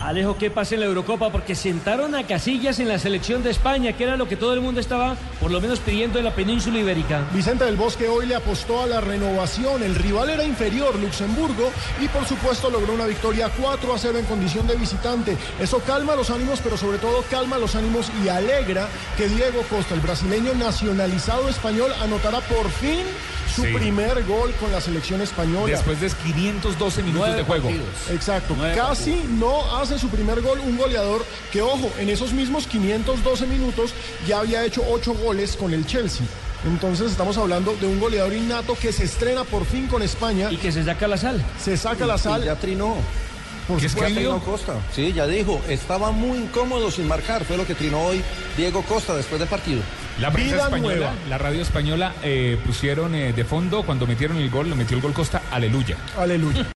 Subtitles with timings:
[0.00, 1.30] Alejo, ¿qué pasa en la Eurocopa?
[1.30, 4.60] Porque sentaron a Casillas en la selección de España, que era lo que todo el
[4.60, 7.26] mundo estaba, por lo menos, pidiendo en la península ibérica.
[7.32, 9.82] Vicente del Bosque hoy le apostó a la renovación.
[9.82, 11.70] El rival era inferior, Luxemburgo,
[12.02, 15.36] y por supuesto logró una victoria 4 a 0 en condición de visitante.
[15.58, 19.94] Eso calma los ánimos, pero sobre todo calma los ánimos y alegra que Diego Costa,
[19.94, 23.04] el brasileño nacionalizado español, anotará por fin
[23.54, 23.72] su Sí.
[23.72, 25.66] primer gol con la selección española.
[25.72, 27.70] Después de 512 minutos de juego.
[28.10, 33.46] Exacto, casi no hace su primer gol un goleador que, ojo, en esos mismos 512
[33.46, 33.92] minutos
[34.26, 36.26] ya había hecho 8 goles con el Chelsea.
[36.66, 40.56] Entonces estamos hablando de un goleador innato que se estrena por fin con España, Y
[40.56, 41.44] que se saca la sal.
[41.62, 42.42] se saca la sal.
[42.42, 42.96] Y ya trinó.
[43.68, 43.88] por ¿Qué?
[43.88, 44.74] Trinó Costa.
[44.94, 47.44] Sí, ya dijo, estaba muy incómodo sin marcar.
[47.44, 48.22] Fue lo que trinó hoy
[48.56, 49.80] Diego Costa después del partido.
[50.20, 51.12] La prensa Vida española, nueva.
[51.28, 55.02] la radio española eh, pusieron eh, de fondo cuando metieron el gol, lo metió el
[55.02, 55.96] gol Costa, aleluya.
[56.16, 56.64] Aleluya.